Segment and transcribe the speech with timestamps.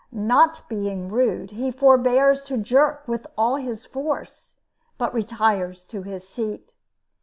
[0.11, 4.57] Not being rude, he forbears to jerk with all his force,
[4.97, 6.73] but retires to his seat.